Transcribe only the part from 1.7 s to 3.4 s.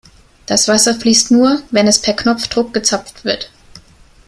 es per Knopfdruck gezapft